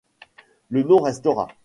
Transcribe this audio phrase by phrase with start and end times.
[0.71, 1.47] Le nom restera.